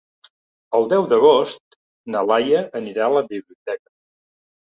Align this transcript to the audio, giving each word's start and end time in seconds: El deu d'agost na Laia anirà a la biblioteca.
El 0.77 0.87
deu 0.93 1.03
d'agost 1.11 1.77
na 2.15 2.23
Laia 2.31 2.63
anirà 2.79 3.05
a 3.09 3.13
la 3.17 3.23
biblioteca. 3.35 3.89